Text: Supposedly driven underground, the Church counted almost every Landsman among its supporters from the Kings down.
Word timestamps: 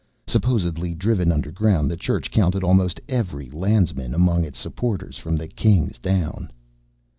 Supposedly 0.25 0.95
driven 0.95 1.31
underground, 1.31 1.91
the 1.91 1.95
Church 1.95 2.31
counted 2.31 2.63
almost 2.63 2.99
every 3.07 3.51
Landsman 3.51 4.15
among 4.15 4.43
its 4.43 4.57
supporters 4.57 5.19
from 5.19 5.37
the 5.37 5.47
Kings 5.47 5.99
down. 5.99 6.49